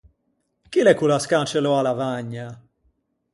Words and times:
Chi 0.71 0.79
l’é 0.83 0.93
ch’o 0.97 1.07
l’à 1.09 1.19
scancellou 1.23 1.75
a 1.79 1.81
lavagna? 1.87 2.47